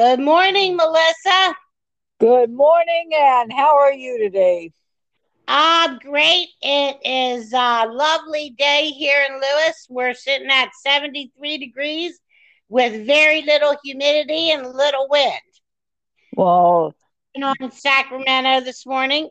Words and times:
Good 0.00 0.20
morning, 0.20 0.76
Melissa. 0.76 1.54
Good 2.20 2.50
morning, 2.50 3.10
Ann. 3.14 3.50
How 3.50 3.76
are 3.80 3.92
you 3.92 4.18
today? 4.18 4.72
Ah, 5.46 5.98
great. 6.00 6.48
It 6.62 6.96
is 7.04 7.52
a 7.52 7.84
lovely 7.86 8.54
day 8.56 8.92
here 8.96 9.22
in 9.28 9.34
Lewes. 9.34 9.86
We're 9.90 10.14
sitting 10.14 10.48
at 10.50 10.70
73 10.82 11.58
degrees 11.58 12.18
with 12.70 13.06
very 13.06 13.42
little 13.42 13.76
humidity 13.84 14.50
and 14.50 14.72
little 14.72 15.06
wind. 15.10 15.34
Well, 16.34 16.94
on 17.36 17.70
Sacramento 17.70 18.64
this 18.64 18.86
morning. 18.86 19.28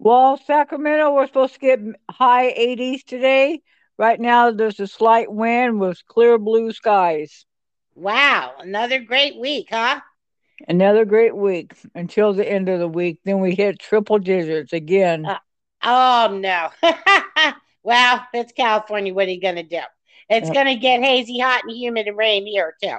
Well, 0.00 0.38
Sacramento, 0.44 1.14
we're 1.14 1.28
supposed 1.28 1.54
to 1.54 1.60
get 1.60 1.78
high 2.10 2.52
80s 2.52 3.04
today. 3.04 3.62
Right 3.96 4.18
now, 4.18 4.50
there's 4.50 4.80
a 4.80 4.88
slight 4.88 5.30
wind 5.30 5.78
with 5.78 6.04
clear 6.08 6.36
blue 6.36 6.72
skies. 6.72 7.45
Wow, 7.96 8.56
another 8.58 9.00
great 9.00 9.38
week, 9.38 9.68
huh? 9.70 10.02
Another 10.68 11.06
great 11.06 11.34
week 11.34 11.72
until 11.94 12.34
the 12.34 12.46
end 12.46 12.68
of 12.68 12.78
the 12.78 12.88
week. 12.88 13.20
Then 13.24 13.40
we 13.40 13.54
hit 13.54 13.78
triple 13.78 14.18
digits 14.18 14.74
again. 14.74 15.24
Uh, 15.24 15.38
oh, 15.82 16.38
no. 16.38 16.68
well, 17.82 18.26
it's 18.34 18.52
California. 18.52 19.14
What 19.14 19.28
are 19.28 19.30
you 19.30 19.40
going 19.40 19.56
to 19.56 19.62
do? 19.62 19.80
It's 20.28 20.50
going 20.50 20.66
to 20.66 20.76
get 20.76 21.02
hazy, 21.02 21.38
hot, 21.38 21.62
and 21.64 21.74
humid 21.74 22.06
and 22.06 22.18
rain 22.18 22.46
here, 22.46 22.74
too. 22.82 22.96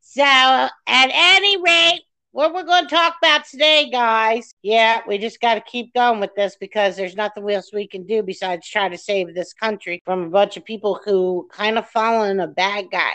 So, 0.00 0.22
at 0.22 0.70
any 0.86 1.60
rate, 1.60 2.02
what 2.30 2.54
we're 2.54 2.62
going 2.62 2.84
to 2.84 2.94
talk 2.94 3.16
about 3.20 3.46
today, 3.46 3.90
guys. 3.90 4.54
Yeah, 4.62 5.00
we 5.08 5.18
just 5.18 5.40
got 5.40 5.54
to 5.54 5.60
keep 5.60 5.92
going 5.92 6.20
with 6.20 6.34
this 6.36 6.56
because 6.60 6.96
there's 6.96 7.16
nothing 7.16 7.50
else 7.50 7.70
we 7.72 7.88
can 7.88 8.06
do 8.06 8.22
besides 8.22 8.68
try 8.68 8.88
to 8.88 8.98
save 8.98 9.34
this 9.34 9.52
country 9.52 10.00
from 10.04 10.22
a 10.22 10.30
bunch 10.30 10.56
of 10.56 10.64
people 10.64 11.00
who 11.04 11.48
kind 11.52 11.78
of 11.78 11.88
following 11.88 12.38
a 12.38 12.46
bad 12.46 12.86
guy. 12.92 13.14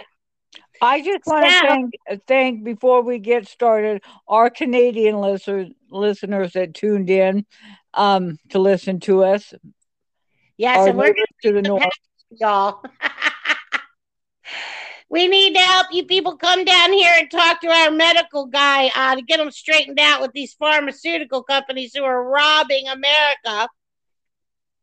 I 0.82 1.02
just 1.02 1.26
want 1.26 1.46
to 1.46 1.52
thank, 1.52 1.94
thank 2.28 2.64
before 2.64 3.02
we 3.02 3.20
get 3.20 3.48
started 3.48 4.02
our 4.28 4.50
Canadian 4.50 5.20
listeners 5.20 5.70
listeners 5.90 6.54
that 6.54 6.74
tuned 6.74 7.10
in 7.10 7.46
um, 7.94 8.38
to 8.50 8.60
listen 8.60 9.00
to 9.02 9.24
us. 9.24 9.54
Yes, 10.58 10.88
and 10.88 10.98
we're 10.98 11.14
to 11.44 11.54
the 11.54 11.62
north, 11.62 11.84
y'all. 12.32 12.84
we 15.10 15.28
need 15.28 15.56
to 15.56 15.62
help 15.62 15.88
you 15.92 16.06
people 16.06 16.38
come 16.38 16.66
down 16.66 16.94
here 16.94 17.14
and 17.18 17.32
talk 17.32 17.62
to 17.62 17.68
our 17.68 17.92
medical 17.92 18.46
guy 18.46 18.92
uh, 18.96 19.16
to 19.16 19.22
get 19.22 19.38
them 19.38 19.52
straightened 19.52 20.00
out 20.00 20.22
with 20.22 20.32
these 20.34 20.54
pharmaceutical 20.54 21.44
companies 21.44 21.96
who 21.96 22.04
are 22.04 22.24
robbing 22.24 22.88
America, 22.88 23.70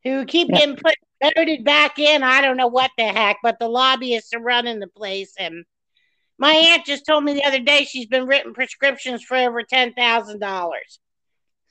who 0.03 0.25
keep 0.25 0.49
yeah. 0.51 0.59
getting 0.59 0.77
put 0.77 0.97
voted 1.23 1.65
back 1.65 1.99
in. 1.99 2.23
I 2.23 2.41
don't 2.41 2.57
know 2.57 2.67
what 2.67 2.91
the 2.99 3.05
heck, 3.05 3.39
but 3.43 3.59
the 3.59 3.69
lobbyists 3.69 4.35
are 4.35 4.41
running 4.41 4.81
the 4.81 4.89
place. 4.89 5.35
And 5.39 5.65
my 6.39 6.51
aunt 6.51 6.85
just 6.85 7.07
told 7.07 7.25
me 7.25 7.35
the 7.35 7.45
other 7.45 7.61
day 7.61 7.85
she's 7.85 8.07
been 8.07 8.27
written 8.27 8.55
prescriptions 8.55 9.23
for 9.23 9.37
over 9.37 9.63
ten 9.63 9.93
thousand 9.95 10.41
dollars. 10.41 10.99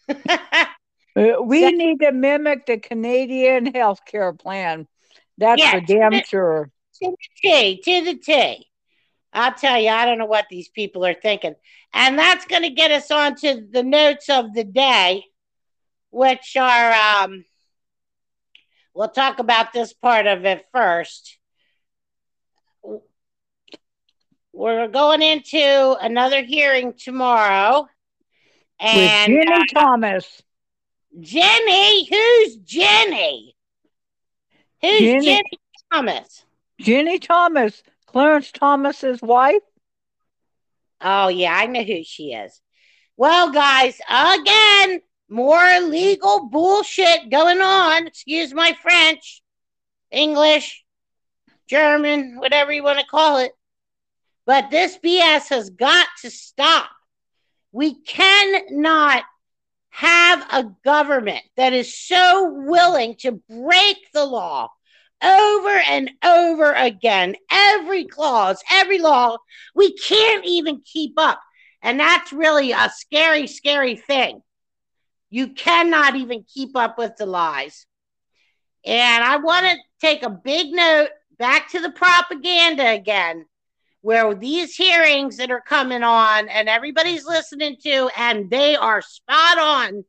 Uh, 1.18 1.42
we 1.42 1.62
so, 1.62 1.70
need 1.70 2.02
to 2.02 2.12
mimic 2.12 2.66
the 2.66 2.78
Canadian 2.78 3.68
health 3.74 4.02
care 4.06 4.34
plan. 4.34 4.86
That's 5.38 5.64
for 5.64 5.80
damn 5.80 6.22
sure 6.26 6.70
to 7.02 7.12
the 7.12 7.18
T, 7.42 7.82
to 7.84 8.06
the 8.06 8.16
T. 8.16 8.68
I'll 9.34 9.54
tell 9.54 9.80
you, 9.80 9.90
I 9.90 10.06
don't 10.06 10.18
know 10.18 10.26
what 10.26 10.46
these 10.50 10.70
people 10.70 11.06
are 11.06 11.14
thinking. 11.14 11.56
And 11.94 12.18
that's 12.18 12.46
going 12.46 12.62
to 12.62 12.70
get 12.70 12.92
us 12.92 13.12
on 13.12 13.36
to 13.38 13.68
the 13.70 13.84
notes 13.84 14.30
of 14.30 14.54
the 14.54 14.64
day, 14.64 15.26
which 16.10 16.56
are, 16.56 17.24
um, 17.24 17.44
we'll 18.94 19.10
talk 19.10 19.40
about 19.40 19.74
this 19.74 19.94
part 19.94 20.26
of 20.26 20.46
it 20.46 20.66
first. 20.72 21.38
We're 24.56 24.88
going 24.88 25.22
into 25.22 25.98
another 26.02 26.41
hearing 26.41 26.94
tomorrow. 26.97 27.90
And 28.80 29.34
With 29.34 29.46
Jenny 29.46 29.52
uh, 29.52 29.80
Thomas. 29.80 30.41
Jenny? 31.19 32.06
Who's 32.06 32.56
Jenny? 32.57 33.53
Who's 34.81 35.00
Jenny, 35.00 35.25
Jenny 35.25 35.59
Thomas? 35.91 36.46
Ginny 36.80 37.19
Thomas, 37.19 37.84
Clarence 38.06 38.53
Thomas's 38.53 39.22
wife. 39.22 39.62
Oh 41.01 41.28
yeah, 41.28 41.53
I 41.53 41.66
know 41.66 41.84
who 41.84 42.03
she 42.06 42.31
is. 42.31 42.62
Well, 43.18 43.51
guys, 43.51 44.00
again, 44.09 45.01
more 45.28 45.80
legal 45.81 46.47
bullshit 46.47 47.30
going 47.30 47.59
on. 47.59 48.07
Excuse 48.07 48.53
my 48.53 48.74
French, 48.81 49.41
English, 50.12 50.85
German, 51.68 52.38
whatever 52.40 52.72
you 52.72 52.84
want 52.84 53.00
to 53.00 53.06
call 53.06 53.40
it. 53.40 53.51
But 54.45 54.69
this 54.69 54.97
BS 54.97 55.50
has 55.50 55.69
got 55.69 56.07
to 56.22 56.29
stop. 56.29 56.89
We 57.72 58.01
cannot 58.03 59.23
have 59.89 60.45
a 60.51 60.72
government 60.83 61.44
that 61.57 61.73
is 61.73 61.97
so 61.97 62.51
willing 62.53 63.16
to 63.16 63.41
break 63.50 63.97
the 64.13 64.25
law 64.25 64.69
over 65.23 65.81
and 65.88 66.11
over 66.23 66.73
again. 66.73 67.35
Every 67.50 68.06
clause, 68.06 68.61
every 68.69 69.00
law, 69.00 69.38
we 69.73 69.94
can't 69.94 70.45
even 70.45 70.81
keep 70.85 71.13
up. 71.17 71.41
And 71.81 72.00
that's 72.00 72.33
really 72.33 72.72
a 72.72 72.91
scary, 72.94 73.47
scary 73.47 73.95
thing. 73.95 74.41
You 75.29 75.50
cannot 75.50 76.16
even 76.16 76.44
keep 76.44 76.75
up 76.75 76.97
with 76.97 77.16
the 77.17 77.25
lies. 77.25 77.85
And 78.85 79.23
I 79.23 79.38
want 79.38 79.66
to 79.66 79.75
take 80.00 80.23
a 80.23 80.29
big 80.29 80.72
note 80.72 81.09
back 81.38 81.72
to 81.72 81.79
the 81.79 81.91
propaganda 81.91 82.88
again, 82.88 83.45
where 84.06 84.36
these 84.36 84.76
hearings 84.76 85.38
that 85.38 85.50
are 85.50 85.64
coming 85.68 86.04
on 86.04 86.48
and 86.48 86.70
everybody's 86.70 87.26
listening 87.26 87.76
to, 87.82 88.08
and 88.16 88.52
they 88.52 88.76
are 88.76 89.02
spot 89.02 89.58
on. 89.58 90.06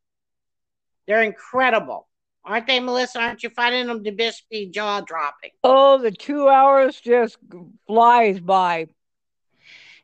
They're 1.06 1.22
incredible. 1.22 2.06
Aren't 2.44 2.66
they, 2.66 2.78
Melissa? 2.78 3.20
Aren't 3.20 3.42
you 3.42 3.48
finding 3.48 3.86
them 3.86 4.04
to 4.04 4.12
be 4.50 4.66
jaw 4.66 5.00
dropping? 5.00 5.52
Oh, 5.64 5.96
the 5.96 6.10
two 6.10 6.46
hours 6.46 7.00
just 7.00 7.38
flies 7.86 8.38
by. 8.38 8.88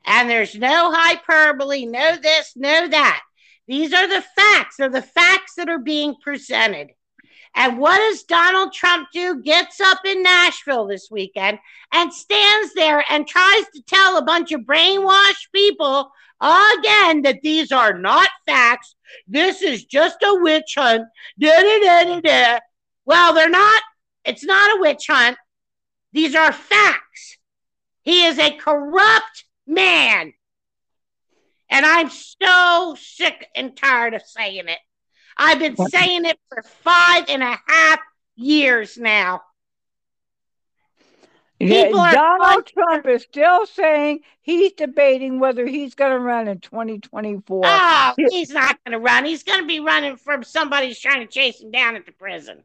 And 0.07 0.31
there's 0.31 0.55
no 0.57 0.91
hyperbole, 0.91 1.85
no 1.85 2.17
this, 2.17 2.55
no 2.57 2.89
that. 2.89 3.23
These 3.69 3.93
are 3.93 4.09
the 4.09 4.25
facts. 4.35 4.77
They're 4.79 4.89
the 4.89 5.03
facts 5.03 5.57
that 5.57 5.69
are 5.69 5.79
being 5.79 6.15
presented. 6.19 6.93
And 7.55 7.79
what 7.79 7.99
does 7.99 8.23
Donald 8.23 8.73
Trump 8.73 9.09
do? 9.13 9.43
Gets 9.43 9.81
up 9.81 9.99
in 10.05 10.23
Nashville 10.23 10.87
this 10.87 11.09
weekend 11.11 11.59
and 11.93 12.13
stands 12.13 12.73
there 12.75 13.05
and 13.11 13.27
tries 13.27 13.65
to 13.75 13.83
tell 13.87 14.17
a 14.17 14.25
bunch 14.25 14.53
of 14.53 14.63
brainwashed 14.63 15.53
people 15.55 16.11
again 16.41 17.23
that 17.23 17.41
these 17.43 17.71
are 17.71 17.97
not 17.97 18.29
facts. 18.47 18.95
This 19.29 19.63
is 19.63 19.85
just 19.85 20.17
a 20.23 20.39
witch 20.41 20.75
hunt. 20.77 21.05
Da, 21.39 21.61
da, 21.61 21.81
da, 21.81 22.05
da, 22.05 22.21
da. 22.21 22.59
Well, 23.05 23.35
they're 23.35 23.51
not. 23.51 23.83
It's 24.25 24.45
not 24.45 24.79
a 24.79 24.81
witch 24.81 25.07
hunt. 25.09 25.37
These 26.13 26.35
are 26.35 26.53
facts. 26.53 27.39
He 28.03 28.25
is 28.25 28.39
a 28.39 28.57
corrupt 28.57 29.45
man. 29.67 30.33
And 31.71 31.87
I'm 31.87 32.11
so 32.11 32.97
sick 33.01 33.47
and 33.55 33.77
tired 33.77 34.15
of 34.15 34.23
saying 34.23 34.69
it. 34.69 34.79
I've 35.37 35.59
been 35.59 35.77
saying 35.77 36.25
it 36.25 36.39
for 36.49 36.63
five 36.63 37.25
and 37.29 37.43
a 37.43 37.59
half 37.67 38.01
years 38.37 38.97
now. 38.99 39.43
Donald 41.61 42.67
Trump 42.67 43.07
is 43.07 43.23
still 43.23 43.67
saying 43.67 44.21
he's 44.41 44.73
debating 44.73 45.39
whether 45.39 45.67
he's 45.67 45.95
going 45.95 46.11
to 46.13 46.19
run 46.19 46.49
in 46.49 46.59
2024. 46.59 47.63
Oh, 47.65 48.15
he's 48.17 48.51
not 48.51 48.79
going 48.85 48.93
to 48.93 48.99
run. 48.99 49.25
He's 49.25 49.45
going 49.45 49.61
to 49.61 49.67
be 49.67 49.81
running 49.81 50.17
from 50.17 50.43
somebody 50.43 50.89
who's 50.89 50.99
trying 50.99 51.21
to 51.21 51.33
chase 51.33 51.61
him 51.61 51.71
down 51.71 51.95
at 51.95 52.07
the 52.07 52.13
prison. 52.13 52.65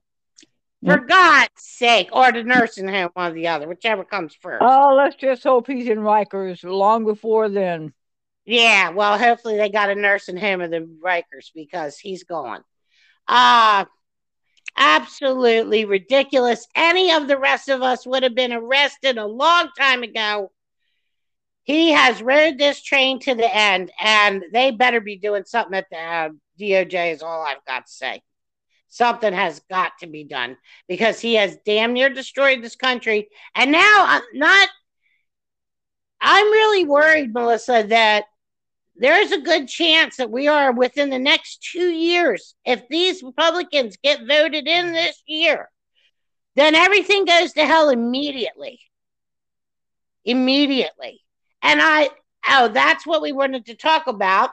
For 0.85 0.97
God's 0.97 1.49
sake, 1.57 2.09
or 2.13 2.31
the 2.31 2.43
nursing 2.43 2.87
home, 2.87 3.09
one 3.13 3.31
or 3.31 3.33
the 3.33 3.47
other, 3.47 3.67
whichever 3.67 4.03
comes 4.03 4.35
first. 4.35 4.61
Oh, 4.61 4.93
let's 4.95 5.15
just 5.15 5.43
hope 5.43 5.67
he's 5.67 5.89
in 5.89 5.97
Rikers 5.97 6.63
long 6.63 7.03
before 7.03 7.49
then. 7.49 7.93
Yeah, 8.47 8.91
well, 8.91 9.19
hopefully 9.19 9.57
they 9.57 9.69
got 9.69 9.89
a 9.89 9.93
home 9.93 10.61
in 10.61 10.71
the 10.71 10.89
Rikers 11.03 11.51
because 11.53 11.99
he's 11.99 12.23
gone. 12.23 12.63
Uh 13.27 13.85
absolutely 14.77 15.85
ridiculous. 15.85 16.67
Any 16.75 17.11
of 17.11 17.27
the 17.27 17.37
rest 17.37 17.67
of 17.67 17.81
us 17.81 18.05
would 18.05 18.23
have 18.23 18.35
been 18.35 18.53
arrested 18.53 19.17
a 19.17 19.25
long 19.25 19.69
time 19.77 20.03
ago. 20.03 20.51
He 21.63 21.91
has 21.91 22.21
rode 22.21 22.57
this 22.57 22.81
train 22.81 23.19
to 23.21 23.35
the 23.35 23.53
end, 23.53 23.91
and 23.99 24.45
they 24.53 24.71
better 24.71 25.01
be 25.01 25.17
doing 25.17 25.43
something 25.45 25.73
at 25.77 25.87
the 25.91 25.97
uh, 25.97 26.29
DOJ, 26.59 27.13
is 27.13 27.21
all 27.21 27.41
I've 27.41 27.65
got 27.65 27.87
to 27.87 27.91
say. 27.91 28.21
Something 28.87 29.33
has 29.33 29.59
got 29.69 29.91
to 29.99 30.07
be 30.07 30.23
done 30.23 30.55
because 30.87 31.19
he 31.19 31.33
has 31.33 31.57
damn 31.65 31.91
near 31.91 32.09
destroyed 32.09 32.63
this 32.63 32.77
country. 32.77 33.27
And 33.53 33.73
now 33.73 34.05
I'm 34.07 34.21
not, 34.33 34.69
I'm 36.21 36.45
really 36.45 36.85
worried, 36.85 37.33
Melissa, 37.33 37.85
that 37.89 38.23
there's 38.99 39.31
a 39.31 39.41
good 39.41 39.67
chance 39.67 40.17
that 40.17 40.31
we 40.31 40.47
are 40.47 40.71
within 40.71 41.09
the 41.09 41.19
next 41.19 41.61
two 41.61 41.89
years. 41.89 42.55
If 42.65 42.87
these 42.89 43.23
Republicans 43.23 43.97
get 44.03 44.27
voted 44.27 44.67
in 44.67 44.91
this 44.91 45.21
year, 45.27 45.69
then 46.55 46.73
everything 46.73 47.25
goes 47.25 47.53
to 47.53 47.65
hell 47.65 47.89
immediately. 47.89 48.79
Immediately. 50.25 51.21
And 51.61 51.79
I 51.81 52.09
oh, 52.49 52.69
that's 52.69 53.05
what 53.05 53.21
we 53.21 53.31
wanted 53.31 53.65
to 53.67 53.75
talk 53.75 54.07
about. 54.07 54.49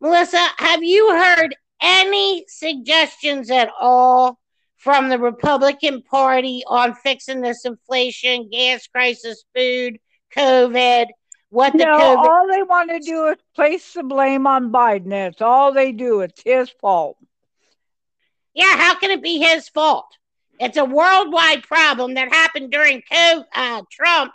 Melissa, 0.00 0.44
have 0.58 0.82
you 0.82 1.10
heard 1.10 1.56
any 1.80 2.44
suggestions 2.48 3.50
at 3.50 3.70
all 3.80 4.38
from 4.76 5.08
the 5.08 5.18
Republican 5.18 6.02
Party 6.02 6.62
on 6.66 6.94
fixing 6.94 7.40
this 7.40 7.64
inflation, 7.64 8.50
gas 8.50 8.86
crisis, 8.86 9.44
food, 9.54 9.98
COVID? 10.36 11.06
What 11.50 11.72
the 11.72 11.84
no, 11.84 11.98
COVID- 11.98 12.28
all 12.28 12.48
they 12.48 12.62
want 12.62 12.90
to 12.90 12.98
do 12.98 13.28
is 13.28 13.36
place 13.54 13.92
the 13.92 14.02
blame 14.02 14.46
on 14.46 14.72
Biden. 14.72 15.10
That's 15.10 15.40
all 15.40 15.72
they 15.72 15.92
do. 15.92 16.20
It's 16.20 16.42
his 16.42 16.70
fault. 16.80 17.16
Yeah, 18.54 18.76
how 18.76 18.98
can 18.98 19.10
it 19.10 19.22
be 19.22 19.38
his 19.38 19.68
fault? 19.68 20.06
It's 20.58 20.78
a 20.78 20.84
worldwide 20.84 21.62
problem 21.62 22.14
that 22.14 22.32
happened 22.32 22.70
during 22.70 23.02
uh, 23.10 23.82
Trump, 23.90 24.32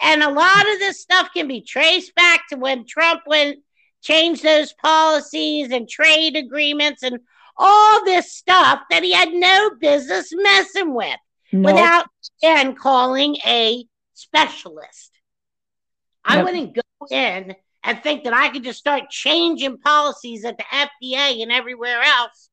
and 0.00 0.22
a 0.22 0.30
lot 0.30 0.70
of 0.70 0.78
this 0.78 1.00
stuff 1.00 1.30
can 1.32 1.48
be 1.48 1.62
traced 1.62 2.14
back 2.14 2.48
to 2.48 2.56
when 2.56 2.84
Trump 2.86 3.22
went 3.26 3.58
changed 4.02 4.42
those 4.42 4.74
policies 4.74 5.72
and 5.72 5.88
trade 5.88 6.36
agreements 6.36 7.02
and 7.02 7.18
all 7.56 8.04
this 8.04 8.32
stuff 8.32 8.80
that 8.90 9.02
he 9.02 9.12
had 9.12 9.32
no 9.32 9.70
business 9.80 10.30
messing 10.32 10.92
with 10.92 11.16
nope. 11.52 11.74
without 11.74 12.06
and 12.42 12.78
calling 12.78 13.36
a 13.46 13.84
specialist. 14.12 15.10
Yep. 16.28 16.38
I 16.38 16.42
wouldn't 16.42 16.74
go 16.74 17.06
in 17.10 17.54
and 17.82 18.02
think 18.02 18.24
that 18.24 18.32
I 18.32 18.48
could 18.48 18.64
just 18.64 18.78
start 18.78 19.10
changing 19.10 19.78
policies 19.78 20.44
at 20.44 20.56
the 20.56 20.64
FDA 20.64 21.42
and 21.42 21.52
everywhere 21.52 22.00
else 22.02 22.48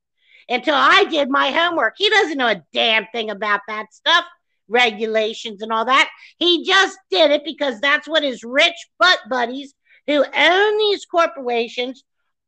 until 0.50 0.76
I 0.76 1.06
did 1.06 1.30
my 1.30 1.52
homework. 1.52 1.94
He 1.98 2.10
doesn't 2.10 2.38
know 2.38 2.50
a 2.50 2.64
damn 2.74 3.08
thing 3.08 3.30
about 3.30 3.62
that 3.68 3.94
stuff, 3.94 4.26
regulations 4.68 5.62
and 5.62 5.72
all 5.72 5.86
that. 5.86 6.10
He 6.38 6.66
just 6.66 6.98
did 7.10 7.32
it 7.32 7.44
because 7.46 7.80
that's 7.80 8.08
what 8.08 8.24
his 8.24 8.44
rich 8.44 8.76
butt 9.00 9.20
buddies 9.30 9.74
who 10.08 10.24
own 10.24 10.78
these 10.78 11.06
corporations 11.06 12.04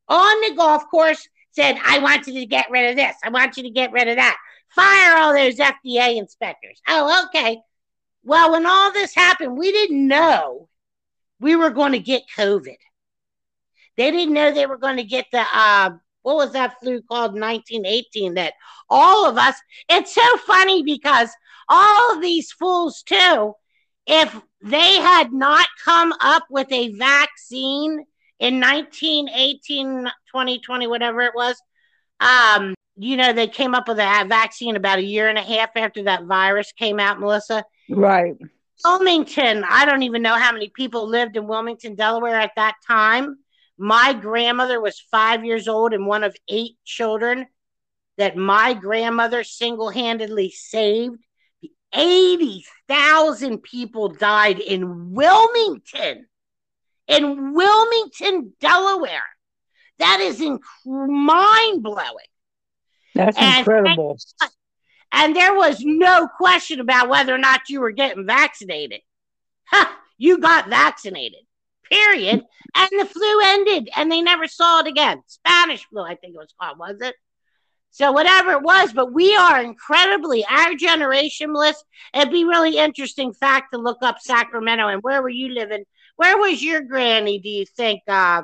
on 0.09 0.41
the 0.41 0.55
golf 0.55 0.83
course 0.91 1.27
said, 1.51 1.77
I 1.85 1.99
want 1.99 2.27
you 2.27 2.33
to 2.33 2.45
get 2.45 2.69
rid 2.69 2.89
of 2.89 2.95
this. 2.95 3.15
I 3.23 3.29
want 3.29 3.57
you 3.57 3.63
to 3.63 3.69
get 3.69 3.91
rid 3.91 4.07
of 4.07 4.17
that. 4.17 4.37
Fire 4.69 5.17
all 5.17 5.33
those 5.33 5.57
FDA 5.57 6.17
inspectors. 6.17 6.81
Oh, 6.87 7.27
okay. 7.27 7.59
Well, 8.23 8.51
when 8.51 8.65
all 8.65 8.91
this 8.91 9.13
happened, 9.13 9.57
we 9.57 9.71
didn't 9.71 10.07
know 10.07 10.67
we 11.39 11.55
were 11.55 11.69
going 11.69 11.91
to 11.93 11.99
get 11.99 12.23
COVID. 12.37 12.77
They 13.97 14.11
didn't 14.11 14.33
know 14.33 14.51
they 14.51 14.65
were 14.65 14.77
going 14.77 14.97
to 14.97 15.03
get 15.03 15.25
the 15.31 15.45
uh, 15.53 15.91
what 16.23 16.37
was 16.37 16.53
that 16.53 16.79
flu 16.79 17.01
called 17.01 17.33
1918 17.33 18.33
that 18.35 18.53
all 18.89 19.29
of 19.29 19.37
us 19.37 19.55
it's 19.87 20.15
so 20.15 20.37
funny 20.37 20.81
because 20.81 21.29
all 21.69 22.15
of 22.15 22.21
these 22.21 22.51
fools 22.51 23.03
too 23.03 23.53
if 24.07 24.35
they 24.61 24.95
had 24.95 25.31
not 25.31 25.67
come 25.83 26.13
up 26.21 26.43
with 26.49 26.71
a 26.71 26.93
vaccine 26.93 28.05
in 28.39 28.59
1918 28.59 30.05
2020 30.05 30.87
whatever 30.87 31.21
it 31.21 31.33
was 31.35 31.61
um 32.19 32.73
you 32.95 33.17
know 33.17 33.33
they 33.33 33.47
came 33.47 33.75
up 33.75 33.87
with 33.87 33.99
a 33.99 34.25
vaccine 34.27 34.75
about 34.75 34.99
a 34.99 35.03
year 35.03 35.27
and 35.27 35.37
a 35.37 35.41
half 35.41 35.69
after 35.75 36.03
that 36.03 36.23
virus 36.23 36.71
came 36.73 36.99
out 36.99 37.19
melissa 37.19 37.63
right 37.89 38.35
wilmington 38.83 39.63
i 39.69 39.85
don't 39.85 40.03
even 40.03 40.21
know 40.21 40.35
how 40.35 40.51
many 40.51 40.69
people 40.69 41.07
lived 41.07 41.35
in 41.35 41.47
wilmington 41.47 41.95
delaware 41.95 42.39
at 42.39 42.51
that 42.55 42.75
time 42.85 43.37
my 43.77 44.13
grandmother 44.13 44.79
was 44.79 44.99
five 44.99 45.43
years 45.43 45.67
old 45.67 45.93
and 45.93 46.05
one 46.05 46.23
of 46.23 46.35
eight 46.47 46.77
children 46.85 47.47
that 48.17 48.35
my 48.37 48.73
grandmother 48.73 49.43
single 49.43 49.89
handedly 49.89 50.51
saved. 50.51 51.17
80,000 51.95 53.61
people 53.61 54.09
died 54.09 54.59
in 54.59 55.13
Wilmington, 55.13 56.25
in 57.07 57.53
Wilmington, 57.53 58.53
Delaware. 58.59 59.21
That 59.99 60.19
is 60.19 60.39
inc- 60.39 60.61
mind 60.85 61.83
blowing. 61.83 62.31
That's 63.13 63.37
and, 63.37 63.59
incredible. 63.59 64.17
And 65.13 65.35
there 65.35 65.55
was 65.55 65.79
no 65.81 66.27
question 66.27 66.81
about 66.81 67.07
whether 67.07 67.33
or 67.33 67.37
not 67.37 67.69
you 67.69 67.79
were 67.79 67.91
getting 67.91 68.25
vaccinated. 68.25 69.01
You 70.19 70.37
got 70.37 70.69
vaccinated 70.69 71.39
period. 71.93 72.43
And 72.75 72.89
the 72.99 73.05
flu 73.05 73.41
ended 73.43 73.89
and 73.95 74.11
they 74.11 74.21
never 74.21 74.47
saw 74.47 74.79
it 74.79 74.87
again. 74.87 75.21
Spanish 75.27 75.85
flu, 75.85 76.01
I 76.01 76.15
think 76.15 76.35
it 76.35 76.39
was 76.39 76.53
called, 76.59 76.79
was 76.79 76.97
it? 77.01 77.15
So 77.91 78.11
whatever 78.11 78.53
it 78.53 78.63
was, 78.63 78.91
but 78.91 79.13
we 79.13 79.35
are 79.35 79.61
incredibly 79.61 80.43
our 80.49 80.73
generation 80.73 81.53
list. 81.53 81.85
It'd 82.15 82.31
be 82.31 82.45
really 82.45 82.77
interesting 82.77 83.33
fact 83.33 83.67
to 83.73 83.79
look 83.79 83.99
up 84.01 84.17
Sacramento 84.19 84.87
and 84.87 85.03
where 85.03 85.21
were 85.21 85.29
you 85.29 85.49
living? 85.49 85.83
Where 86.15 86.37
was 86.37 86.63
your 86.63 86.81
granny? 86.81 87.37
Do 87.37 87.49
you 87.49 87.65
think 87.65 88.01
uh, 88.07 88.41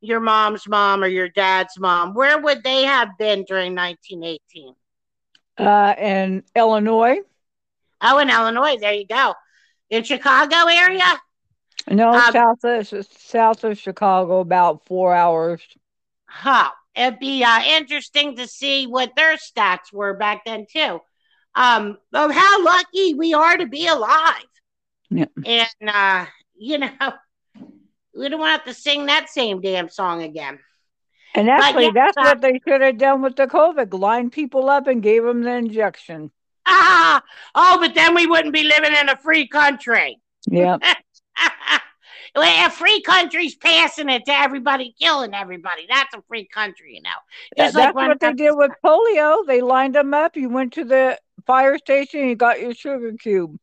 your 0.00 0.20
mom's 0.20 0.68
mom 0.68 1.02
or 1.02 1.08
your 1.08 1.28
dad's 1.28 1.76
mom? 1.80 2.14
Where 2.14 2.40
would 2.40 2.62
they 2.62 2.84
have 2.84 3.18
been 3.18 3.44
during 3.44 3.74
1918? 3.74 4.74
Uh, 5.60 5.94
in 5.98 6.42
Illinois. 6.54 7.18
Oh, 8.00 8.18
in 8.18 8.30
Illinois. 8.30 8.76
There 8.78 8.92
you 8.92 9.06
go. 9.06 9.34
In 9.90 10.04
Chicago 10.04 10.68
area. 10.68 11.20
No, 11.88 12.12
um, 12.12 12.32
south 12.32 12.64
of 12.64 13.06
south 13.10 13.64
of 13.64 13.78
Chicago, 13.78 14.40
about 14.40 14.84
four 14.86 15.14
hours. 15.14 15.60
Huh. 16.26 16.70
It'd 16.94 17.18
be 17.18 17.44
uh, 17.44 17.62
interesting 17.62 18.36
to 18.36 18.46
see 18.46 18.86
what 18.86 19.14
their 19.16 19.36
stats 19.36 19.92
were 19.92 20.14
back 20.14 20.44
then 20.44 20.66
too. 20.70 21.00
Um, 21.54 21.98
of 22.12 22.30
how 22.30 22.64
lucky 22.64 23.14
we 23.14 23.34
are 23.34 23.56
to 23.56 23.66
be 23.66 23.86
alive. 23.86 24.44
Yeah. 25.10 25.26
And 25.44 25.88
uh, 25.88 26.26
you 26.56 26.78
know, 26.78 26.90
we 28.14 28.28
don't 28.28 28.40
want 28.40 28.50
to 28.50 28.58
have 28.58 28.64
to 28.64 28.80
sing 28.80 29.06
that 29.06 29.28
same 29.28 29.60
damn 29.60 29.88
song 29.88 30.22
again. 30.22 30.58
And 31.34 31.48
actually, 31.48 31.86
yeah, 31.86 31.90
that's 31.94 32.16
uh, 32.16 32.22
what 32.22 32.40
they 32.40 32.60
should 32.66 32.80
have 32.80 32.98
done 32.98 33.22
with 33.22 33.36
the 33.36 33.46
COVID: 33.46 33.98
line 33.98 34.30
people 34.30 34.68
up 34.68 34.86
and 34.86 35.02
gave 35.02 35.22
them 35.22 35.42
the 35.42 35.54
injection. 35.54 36.30
Ah, 36.66 37.22
oh, 37.54 37.78
but 37.80 37.94
then 37.94 38.14
we 38.14 38.26
wouldn't 38.26 38.54
be 38.54 38.64
living 38.64 38.94
in 38.94 39.08
a 39.08 39.16
free 39.16 39.46
country. 39.46 40.18
Yeah. 40.48 40.78
a 42.36 42.70
free 42.70 43.02
country's 43.02 43.54
passing 43.54 44.08
it 44.08 44.24
to 44.26 44.32
everybody, 44.32 44.94
killing 45.00 45.34
everybody. 45.34 45.86
That's 45.88 46.14
a 46.14 46.22
free 46.28 46.46
country, 46.46 46.94
you 46.94 47.02
know. 47.02 47.10
Just 47.56 47.74
yeah, 47.74 47.80
like 47.80 47.94
that's 47.94 48.08
what 48.08 48.20
they 48.20 48.32
did 48.32 48.52
with 48.52 48.72
polio. 48.84 49.46
They 49.46 49.60
lined 49.60 49.94
them 49.94 50.14
up. 50.14 50.36
You 50.36 50.48
went 50.48 50.72
to 50.74 50.84
the 50.84 51.18
fire 51.46 51.78
station. 51.78 52.28
You 52.28 52.36
got 52.36 52.60
your 52.60 52.74
sugar 52.74 53.12
cube. 53.12 53.58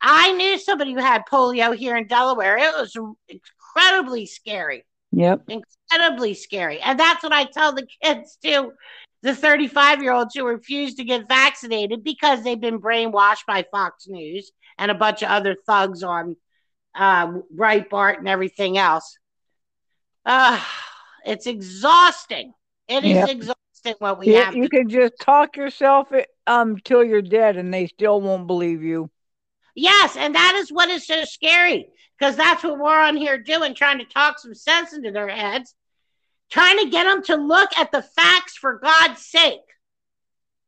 I 0.00 0.32
knew 0.32 0.58
somebody 0.58 0.94
who 0.94 1.00
had 1.00 1.22
polio 1.30 1.76
here 1.76 1.96
in 1.96 2.06
Delaware. 2.06 2.56
It 2.56 2.72
was 2.72 2.96
incredibly 3.28 4.26
scary. 4.26 4.84
Yep. 5.12 5.48
Incredibly 5.48 6.34
scary. 6.34 6.80
And 6.80 6.98
that's 6.98 7.22
what 7.22 7.32
I 7.32 7.44
tell 7.44 7.72
the 7.74 7.86
kids 8.02 8.38
too. 8.42 8.72
The 9.22 9.34
35 9.34 10.02
year 10.02 10.12
olds 10.12 10.34
who 10.34 10.46
refuse 10.46 10.94
to 10.94 11.04
get 11.04 11.28
vaccinated 11.28 12.02
because 12.04 12.42
they've 12.42 12.60
been 12.60 12.80
brainwashed 12.80 13.46
by 13.46 13.64
Fox 13.70 14.06
News 14.08 14.50
and 14.78 14.90
a 14.90 14.94
bunch 14.94 15.22
of 15.22 15.28
other 15.28 15.56
thugs 15.66 16.02
on 16.02 16.36
uh, 16.94 17.32
Breitbart 17.54 18.18
and 18.18 18.28
everything 18.28 18.78
else. 18.78 19.18
Uh, 20.24 20.62
it's 21.24 21.46
exhausting. 21.46 22.52
It 22.88 23.04
is 23.04 23.10
yep. 23.10 23.28
exhausting 23.28 23.94
what 23.98 24.18
we 24.18 24.32
yeah, 24.32 24.46
have. 24.46 24.56
You 24.56 24.68
can 24.68 24.88
just 24.88 25.14
talk 25.20 25.56
yourself 25.56 26.08
um 26.46 26.78
till 26.84 27.04
you're 27.04 27.22
dead, 27.22 27.56
and 27.56 27.72
they 27.72 27.86
still 27.86 28.20
won't 28.20 28.46
believe 28.46 28.82
you. 28.82 29.10
Yes, 29.74 30.16
and 30.16 30.34
that 30.34 30.54
is 30.56 30.72
what 30.72 30.88
is 30.88 31.06
so 31.06 31.24
scary 31.24 31.88
because 32.18 32.36
that's 32.36 32.62
what 32.62 32.78
we're 32.78 33.00
on 33.00 33.16
here 33.16 33.38
doing, 33.38 33.74
trying 33.74 33.98
to 33.98 34.04
talk 34.04 34.38
some 34.38 34.54
sense 34.54 34.92
into 34.92 35.10
their 35.10 35.28
heads, 35.28 35.74
trying 36.50 36.78
to 36.78 36.90
get 36.90 37.04
them 37.04 37.22
to 37.24 37.36
look 37.36 37.70
at 37.78 37.92
the 37.92 38.02
facts 38.02 38.56
for 38.56 38.78
God's 38.78 39.24
sake. 39.24 39.60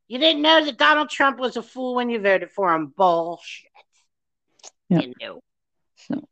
You 0.09 0.19
didn't 0.19 0.43
know 0.43 0.65
that 0.65 0.79
Donald 0.79 1.11
Trump 1.11 1.39
was 1.39 1.57
a 1.57 1.63
fool 1.63 1.95
when 1.95 2.11
you 2.11 2.21
voted 2.21 2.51
for 2.51 2.75
him. 2.75 2.93
Bullshit. 2.97 3.71
Yep. 4.91 5.03
You 5.03 5.15
knew. 5.21 5.41
So. 5.97 6.29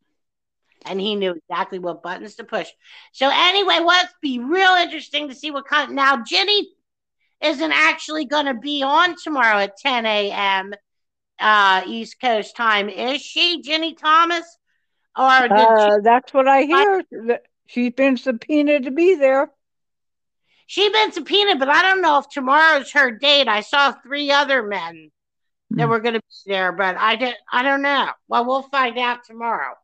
And 0.85 1.00
he 1.00 1.17
knew 1.17 1.33
exactly 1.33 1.79
what 1.79 2.03
buttons 2.03 2.37
to 2.37 2.45
push. 2.45 2.69
So 3.12 3.31
anyway, 3.33 3.81
let's 3.85 4.12
be 4.21 4.39
real 4.39 4.73
interesting 4.73 5.29
to 5.29 5.35
see 5.35 5.50
what 5.50 5.67
kind. 5.67 5.95
Now, 5.95 6.23
Jenny 6.23 6.69
isn't 7.43 7.73
actually 7.73 8.27
going 8.27 8.47
to 8.47 8.55
be 8.55 8.83
on 8.83 9.17
tomorrow 9.17 9.59
at 9.59 9.77
10 9.79 10.05
a.m. 10.05 10.75
Uh, 11.41 11.83
East 11.87 12.21
Coast 12.21 12.55
time, 12.55 12.89
is 12.89 13.23
she, 13.23 13.63
Jenny 13.63 13.95
Thomas? 13.95 14.45
Or 15.17 15.25
uh, 15.25 15.97
she- 15.97 16.03
that's 16.03 16.35
what 16.35 16.47
I 16.47 16.63
hear. 16.63 17.03
She's 17.67 17.93
been 17.93 18.17
subpoenaed 18.17 18.85
to 18.85 18.91
be 18.91 19.15
there. 19.15 19.51
She's 20.67 20.93
been 20.93 21.13
subpoenaed, 21.13 21.59
but 21.59 21.69
I 21.69 21.83
don't 21.83 22.01
know 22.01 22.19
if 22.19 22.29
tomorrow's 22.29 22.93
her 22.93 23.11
date. 23.11 23.49
I 23.49 23.61
saw 23.61 23.93
three 23.93 24.31
other 24.31 24.63
men 24.63 25.11
that 25.71 25.85
hmm. 25.85 25.91
were 25.91 26.01
going 26.01 26.15
to 26.15 26.21
be 26.21 26.53
there, 26.53 26.73
but 26.73 26.97
I 26.97 27.17
didn't. 27.17 27.39
I 27.53 27.63
don't 27.63 27.83
know. 27.83 28.09
Well, 28.29 28.45
we'll 28.45 28.63
find 28.63 28.99
out 28.99 29.25
tomorrow. 29.25 29.75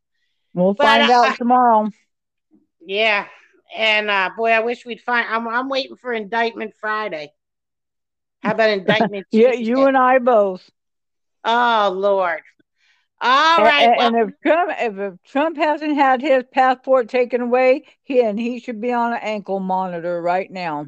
We'll 0.54 0.74
but, 0.74 0.84
find 0.84 1.10
out 1.10 1.28
uh, 1.28 1.36
tomorrow. 1.36 1.90
Yeah, 2.80 3.26
and 3.76 4.10
uh, 4.10 4.30
boy, 4.36 4.50
I 4.50 4.60
wish 4.60 4.86
we'd 4.86 5.00
find. 5.00 5.26
I'm 5.28 5.46
I'm 5.48 5.68
waiting 5.68 5.96
for 5.96 6.12
indictment 6.12 6.74
Friday. 6.80 7.32
How 8.42 8.52
about 8.52 8.70
indictment? 8.70 9.26
yeah, 9.32 9.52
you 9.52 9.86
and 9.86 9.96
I 9.96 10.18
both. 10.18 10.68
Oh 11.46 11.94
Lord. 11.96 12.42
All 13.20 13.58
right. 13.58 13.88
And, 13.88 13.96
well, 13.96 14.06
and 14.06 14.28
if 14.28 14.40
Trump 14.42 14.72
if 14.78 15.22
Trump 15.22 15.56
hasn't 15.56 15.94
had 15.94 16.20
his 16.20 16.44
passport 16.52 17.08
taken 17.08 17.40
away, 17.40 17.84
he 18.02 18.20
and 18.20 18.38
he 18.38 18.60
should 18.60 18.80
be 18.80 18.92
on 18.92 19.12
an 19.12 19.20
ankle 19.22 19.60
monitor 19.60 20.20
right 20.20 20.50
now. 20.50 20.86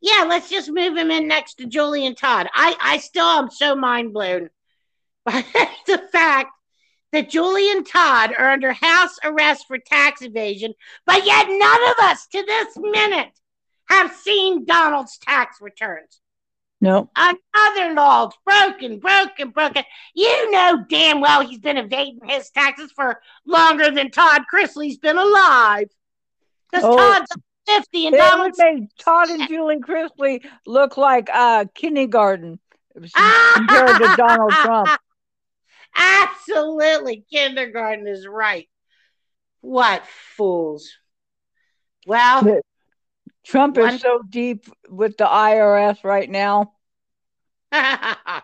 Yeah, 0.00 0.24
let's 0.26 0.50
just 0.50 0.68
move 0.68 0.96
him 0.96 1.12
in 1.12 1.28
next 1.28 1.54
to 1.54 1.66
Julie 1.66 2.06
and 2.06 2.16
Todd. 2.16 2.48
I, 2.52 2.74
I 2.80 2.98
still 2.98 3.24
am 3.24 3.50
so 3.50 3.76
mind 3.76 4.12
blown 4.12 4.50
by 5.24 5.44
the 5.86 6.02
fact 6.10 6.50
that 7.12 7.30
Julie 7.30 7.70
and 7.70 7.86
Todd 7.86 8.34
are 8.36 8.50
under 8.50 8.72
house 8.72 9.16
arrest 9.22 9.66
for 9.68 9.78
tax 9.78 10.22
evasion, 10.22 10.74
but 11.06 11.24
yet 11.24 11.46
none 11.48 11.90
of 11.90 11.94
us 12.00 12.26
to 12.28 12.42
this 12.42 12.76
minute 12.78 13.38
have 13.88 14.12
seen 14.12 14.64
Donald's 14.64 15.18
tax 15.18 15.58
returns. 15.60 16.21
No. 16.82 17.08
Another 17.14 17.94
law's 17.94 18.34
broken, 18.44 18.98
broken, 18.98 19.50
broken. 19.50 19.84
You 20.16 20.50
know 20.50 20.84
damn 20.90 21.20
well 21.20 21.46
he's 21.46 21.60
been 21.60 21.78
evading 21.78 22.18
his 22.26 22.50
taxes 22.50 22.90
for 22.90 23.22
longer 23.46 23.92
than 23.92 24.10
Todd 24.10 24.42
Chrisley's 24.52 24.98
been 24.98 25.16
alive. 25.16 25.88
Because 26.68 26.84
oh, 26.84 26.96
Todd's 26.96 27.30
50 27.68 28.06
and 28.08 28.16
Donald's. 28.16 28.58
made 28.58 28.88
Todd 28.98 29.28
and 29.30 29.46
Julie 29.46 29.78
Chrisley 29.78 30.44
look 30.66 30.96
like 30.96 31.30
uh, 31.32 31.66
kindergarten 31.72 32.58
compared 32.94 33.98
to 33.98 34.14
Donald 34.16 34.50
Trump. 34.50 34.88
Absolutely. 35.94 37.24
Kindergarten 37.30 38.08
is 38.08 38.26
right. 38.26 38.68
What 39.60 40.04
fools. 40.36 40.90
Well, 42.08 42.60
Trump 43.44 43.78
is 43.78 44.00
so 44.00 44.22
deep 44.28 44.66
with 44.88 45.16
the 45.16 45.24
IRS 45.24 46.04
right 46.04 46.30
now. 46.30 46.74
yeah, 47.72 48.42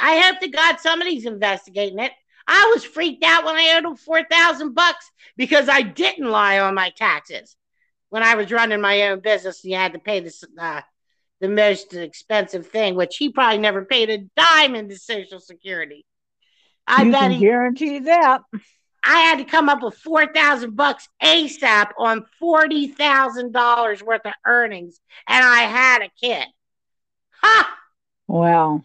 I 0.00 0.20
hope 0.20 0.40
to 0.40 0.48
God 0.48 0.80
somebody's 0.80 1.24
investigating 1.24 1.98
it. 1.98 2.12
I 2.46 2.72
was 2.74 2.84
freaked 2.84 3.24
out 3.24 3.44
when 3.44 3.56
I 3.56 3.74
owed 3.76 3.84
him 3.84 3.96
four 3.96 4.22
thousand 4.24 4.74
bucks 4.74 5.10
because 5.36 5.68
I 5.68 5.82
didn't 5.82 6.30
lie 6.30 6.58
on 6.60 6.74
my 6.74 6.90
taxes 6.96 7.56
when 8.10 8.22
I 8.22 8.34
was 8.34 8.50
running 8.50 8.80
my 8.80 9.08
own 9.08 9.20
business. 9.20 9.62
And 9.62 9.72
you 9.72 9.78
had 9.78 9.92
to 9.92 9.98
pay 9.98 10.20
this 10.20 10.42
uh, 10.58 10.80
the 11.40 11.48
most 11.48 11.94
expensive 11.94 12.66
thing, 12.66 12.94
which 12.94 13.16
he 13.16 13.30
probably 13.30 13.58
never 13.58 13.84
paid 13.84 14.10
a 14.10 14.18
dime 14.36 14.74
into 14.74 14.96
Social 14.96 15.40
Security. 15.40 16.04
I 16.86 17.04
you 17.04 17.12
bet 17.12 17.32
he 17.32 17.40
guarantee 17.40 17.98
that. 18.00 18.42
I 19.08 19.20
had 19.20 19.38
to 19.38 19.44
come 19.44 19.70
up 19.70 19.82
with 19.82 19.94
four 19.94 20.26
thousand 20.26 20.76
bucks 20.76 21.08
ASAP 21.22 21.92
on 21.96 22.26
forty 22.38 22.88
thousand 22.88 23.52
dollars 23.52 24.02
worth 24.02 24.26
of 24.26 24.34
earnings, 24.44 25.00
and 25.26 25.42
I 25.42 25.62
had 25.62 26.02
a 26.02 26.10
kid. 26.20 26.46
Ha! 27.40 27.78
Wow. 28.26 28.82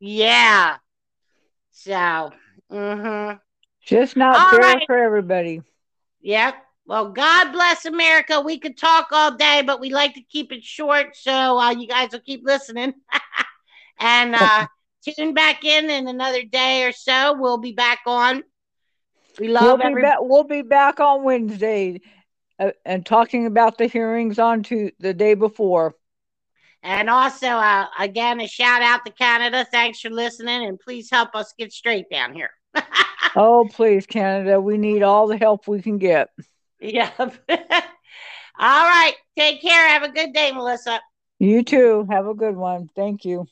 Yeah. 0.00 0.78
So, 1.72 2.32
mm-hmm. 2.72 3.36
Just 3.84 4.16
not 4.16 4.36
all 4.36 4.50
fair 4.52 4.60
right. 4.60 4.82
for 4.86 4.96
everybody. 4.96 5.60
Yep. 6.22 6.54
Well, 6.86 7.10
God 7.10 7.52
bless 7.52 7.84
America. 7.84 8.40
We 8.40 8.58
could 8.58 8.78
talk 8.78 9.08
all 9.12 9.36
day, 9.36 9.62
but 9.66 9.78
we 9.78 9.90
like 9.90 10.14
to 10.14 10.22
keep 10.22 10.52
it 10.52 10.64
short, 10.64 11.16
so 11.16 11.58
uh, 11.58 11.72
you 11.72 11.86
guys 11.86 12.12
will 12.12 12.20
keep 12.20 12.46
listening. 12.46 12.94
and 14.00 14.34
uh, 14.34 14.68
tune 15.04 15.34
back 15.34 15.66
in 15.66 15.90
in 15.90 16.08
another 16.08 16.44
day 16.44 16.84
or 16.84 16.92
so. 16.92 17.36
We'll 17.38 17.58
be 17.58 17.72
back 17.72 18.00
on 18.06 18.42
we 19.38 19.48
love 19.48 19.78
we'll 19.78 19.86
every- 19.86 20.02
be 20.02 20.06
back, 20.06 20.18
we'll 20.20 20.44
be 20.44 20.62
back 20.62 21.00
on 21.00 21.24
Wednesday 21.24 22.00
uh, 22.58 22.70
and 22.84 23.04
talking 23.04 23.46
about 23.46 23.78
the 23.78 23.86
hearings 23.86 24.38
on 24.38 24.62
to 24.64 24.90
the 24.98 25.14
day 25.14 25.34
before. 25.34 25.94
And 26.82 27.10
also, 27.10 27.48
uh, 27.48 27.86
again, 27.98 28.40
a 28.40 28.46
shout 28.46 28.80
out 28.80 29.04
to 29.04 29.12
Canada. 29.12 29.66
Thanks 29.70 30.00
for 30.00 30.10
listening, 30.10 30.66
and 30.66 30.78
please 30.78 31.10
help 31.10 31.34
us 31.34 31.52
get 31.58 31.72
straight 31.72 32.08
down 32.10 32.32
here. 32.32 32.50
oh, 33.36 33.68
please, 33.72 34.06
Canada. 34.06 34.60
We 34.60 34.78
need 34.78 35.02
all 35.02 35.26
the 35.26 35.36
help 35.36 35.66
we 35.66 35.82
can 35.82 35.98
get. 35.98 36.28
Yeah. 36.80 37.10
all 37.18 37.28
right. 38.58 39.14
Take 39.36 39.62
care. 39.62 39.88
Have 39.88 40.04
a 40.04 40.10
good 40.10 40.32
day, 40.32 40.52
Melissa. 40.52 41.00
You 41.38 41.64
too. 41.64 42.06
Have 42.10 42.26
a 42.26 42.34
good 42.34 42.56
one. 42.56 42.88
Thank 42.94 43.24
you. 43.24 43.46